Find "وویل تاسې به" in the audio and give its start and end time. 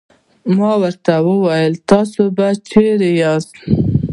1.27-2.47